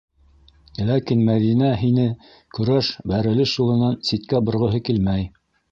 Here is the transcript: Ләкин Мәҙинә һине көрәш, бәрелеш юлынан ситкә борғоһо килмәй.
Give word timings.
Ләкин 0.87 1.21
Мәҙинә 1.27 1.69
һине 1.83 2.07
көрәш, 2.59 2.91
бәрелеш 3.13 3.57
юлынан 3.63 3.99
ситкә 4.11 4.47
борғоһо 4.51 4.85
килмәй. 4.91 5.33